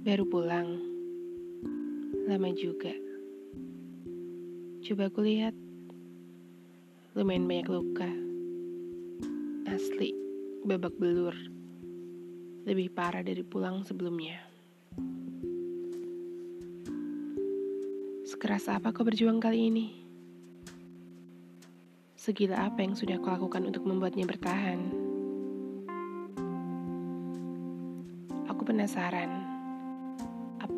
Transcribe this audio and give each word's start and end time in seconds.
Baru 0.00 0.24
pulang. 0.24 0.80
Lama 2.24 2.48
juga. 2.56 2.88
Coba 4.80 5.12
aku 5.12 5.20
lihat. 5.20 5.52
Lumayan 7.12 7.44
banyak 7.44 7.68
luka. 7.68 8.08
Asli, 9.68 10.16
babak 10.64 10.96
belur. 10.96 11.36
Lebih 12.64 12.96
parah 12.96 13.20
dari 13.20 13.44
pulang 13.44 13.84
sebelumnya. 13.84 14.40
Sekeras 18.24 18.72
apa 18.72 18.96
kau 18.96 19.04
berjuang 19.04 19.36
kali 19.36 19.68
ini? 19.68 19.86
Segila 22.16 22.72
apa 22.72 22.80
yang 22.80 22.96
sudah 22.96 23.20
kau 23.20 23.36
lakukan 23.36 23.68
untuk 23.68 23.84
membuatnya 23.84 24.24
bertahan? 24.24 24.80
Aku 28.48 28.64
penasaran 28.64 29.49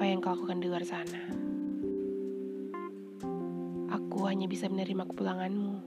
apa 0.03 0.11
yang 0.11 0.19
kau 0.19 0.35
lakukan 0.35 0.59
di 0.59 0.67
luar 0.67 0.83
sana. 0.83 1.23
Aku 3.87 4.27
hanya 4.27 4.51
bisa 4.51 4.67
menerima 4.67 5.07
kepulanganmu. 5.07 5.79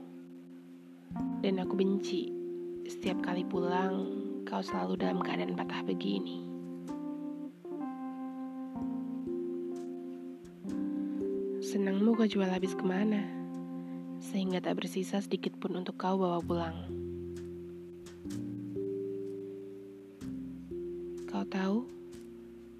Dan 1.44 1.60
aku 1.60 1.76
benci 1.76 2.32
setiap 2.88 3.20
kali 3.20 3.44
pulang 3.44 4.08
kau 4.48 4.64
selalu 4.64 4.96
dalam 4.96 5.20
keadaan 5.20 5.52
patah 5.52 5.84
begini. 5.84 6.48
Senangmu 11.60 12.16
kau 12.16 12.24
jual 12.24 12.48
habis 12.48 12.72
ke 12.72 12.88
mana? 12.88 13.20
Sehingga 14.24 14.64
tak 14.64 14.80
bersisa 14.80 15.20
sedikit 15.20 15.60
pun 15.60 15.76
untuk 15.76 16.00
kau 16.00 16.16
bawa 16.16 16.40
pulang. 16.40 16.88
Kau 21.28 21.44
tahu? 21.44 21.95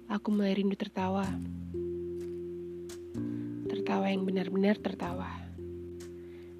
Aku 0.07 0.31
mulai 0.31 0.55
rindu 0.55 0.79
tertawa. 0.79 1.27
Tertawa 3.67 4.07
yang 4.07 4.23
benar-benar 4.23 4.79
tertawa. 4.79 5.27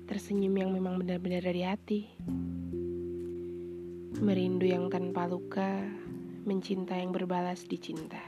Tersenyum 0.07 0.55
yang 0.55 0.71
memang 0.75 0.99
benar-benar 0.99 1.43
dari 1.43 1.63
hati. 1.63 2.01
Merindu 4.19 4.67
yang 4.67 4.91
tanpa 4.91 5.31
luka, 5.31 5.83
mencinta 6.43 6.95
yang 6.99 7.15
berbalas 7.15 7.63
dicinta. 7.63 8.19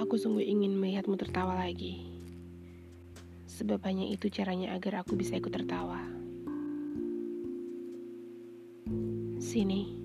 Aku 0.00 0.16
sungguh 0.16 0.44
ingin 0.44 0.76
melihatmu 0.76 1.16
tertawa 1.20 1.56
lagi. 1.56 2.04
Sebab 3.48 3.80
hanya 3.84 4.08
itu 4.08 4.32
caranya 4.32 4.72
agar 4.72 5.04
aku 5.04 5.16
bisa 5.16 5.36
ikut 5.36 5.52
tertawa. 5.52 6.00
Sini. 9.40 10.03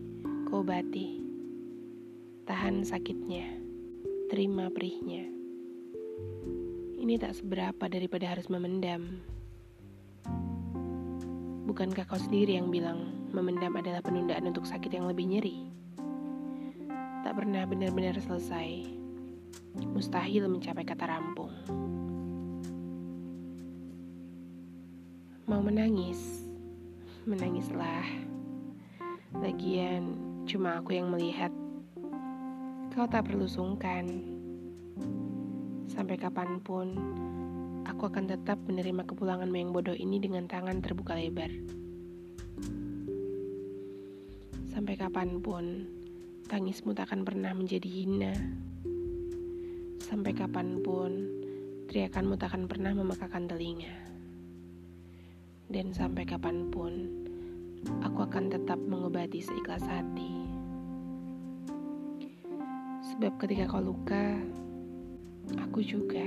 Kau 0.50 0.66
obati. 0.66 1.22
Tahan 2.50 2.82
sakitnya. 2.82 3.54
Terima 4.34 4.74
perihnya. 4.74 5.30
Ini 6.98 7.22
tak 7.22 7.38
seberapa 7.38 7.86
daripada 7.86 8.26
harus 8.34 8.50
memendam. 8.50 9.22
Bukankah 11.70 12.02
kau 12.10 12.18
sendiri 12.18 12.58
yang 12.58 12.74
bilang 12.74 13.30
memendam 13.30 13.78
adalah 13.78 14.02
penundaan 14.02 14.50
untuk 14.50 14.66
sakit 14.66 14.90
yang 14.90 15.06
lebih 15.06 15.30
nyeri? 15.30 15.70
Tak 17.22 17.38
pernah 17.38 17.70
benar-benar 17.70 18.18
selesai. 18.18 18.90
Mustahil 19.94 20.50
mencapai 20.50 20.82
kata 20.82 21.06
rampung. 21.14 21.54
Mau 25.46 25.62
menangis? 25.62 26.42
Menangislah. 27.30 28.10
Lagian, 29.38 30.18
Cuma 30.48 30.80
aku 30.80 30.96
yang 30.96 31.12
melihat. 31.12 31.52
Kau 32.94 33.10
tak 33.10 33.28
perlu 33.28 33.48
sungkan. 33.48 34.06
Sampai 35.90 36.16
kapan 36.16 36.62
pun, 36.64 36.94
aku 37.84 38.08
akan 38.08 38.30
tetap 38.30 38.62
menerima 38.70 39.04
kepulanganmu 39.10 39.58
yang 39.58 39.72
bodoh 39.74 39.98
ini 39.98 40.22
dengan 40.22 40.46
tangan 40.46 40.80
terbuka 40.80 41.18
lebar. 41.18 41.50
Sampai 44.70 44.96
kapan 44.96 45.44
pun, 45.44 45.90
tangismu 46.48 46.96
tak 46.96 47.12
akan 47.12 47.28
pernah 47.28 47.52
menjadi 47.52 47.90
hina. 47.90 48.34
Sampai 50.00 50.32
kapan 50.32 50.80
pun, 50.80 51.12
teriakanmu 51.92 52.38
tak 52.40 52.56
akan 52.56 52.70
pernah 52.70 52.94
memekakan 52.96 53.50
telinga. 53.50 53.94
Dan 55.70 55.94
sampai 55.94 56.26
kapan 56.26 56.74
pun, 56.74 56.94
aku 58.04 58.20
akan 58.26 58.52
tetap 58.52 58.80
mengobati 58.84 59.40
seikhlas 59.40 59.84
hati. 59.88 60.50
Sebab 63.14 63.36
ketika 63.40 63.68
kau 63.68 63.84
luka, 63.84 64.40
aku 65.60 65.84
juga. 65.84 66.24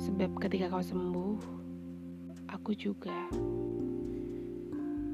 Sebab 0.00 0.38
ketika 0.42 0.72
kau 0.72 0.82
sembuh, 0.82 1.38
aku 2.50 2.74
juga. 2.74 3.30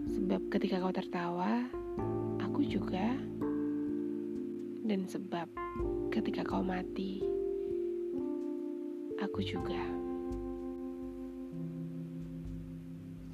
Sebab 0.08 0.40
ketika 0.48 0.80
kau 0.80 0.94
tertawa, 0.94 1.64
aku 2.40 2.64
juga. 2.64 3.12
Dan 4.86 5.04
sebab 5.10 5.50
ketika 6.14 6.46
kau 6.46 6.62
mati, 6.62 7.20
aku 9.18 9.42
juga. 9.42 9.82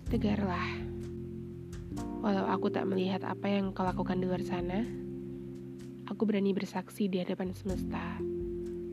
Tegarlah. 0.09 0.92
Walau 2.23 2.47
aku 2.47 2.71
tak 2.71 2.87
melihat 2.87 3.27
apa 3.27 3.51
yang 3.51 3.75
kau 3.75 3.83
lakukan 3.83 4.23
di 4.23 4.31
luar 4.31 4.47
sana, 4.47 4.87
Aku 6.13 6.27
berani 6.29 6.53
bersaksi 6.53 7.09
di 7.09 7.23
hadapan 7.23 7.57
semesta, 7.57 8.21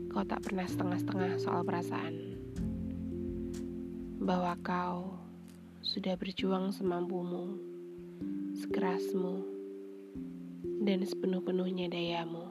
kau 0.08 0.24
tak 0.24 0.46
pernah 0.46 0.64
setengah-setengah 0.64 1.36
soal 1.36 1.66
perasaan. 1.66 2.38
Bahwa 4.22 4.56
kau 4.64 5.18
sudah 5.82 6.16
berjuang 6.16 6.72
semampumu, 6.72 7.58
sekerasmu, 8.56 9.42
dan 10.86 11.04
sepenuh-penuhnya 11.04 11.92
dayamu. 11.92 12.46